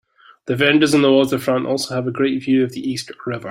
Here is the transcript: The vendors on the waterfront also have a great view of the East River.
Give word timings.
The 0.47 0.55
vendors 0.55 0.95
on 0.95 1.03
the 1.03 1.11
waterfront 1.11 1.67
also 1.67 1.93
have 1.93 2.07
a 2.07 2.11
great 2.11 2.41
view 2.43 2.63
of 2.63 2.71
the 2.71 2.79
East 2.81 3.11
River. 3.23 3.39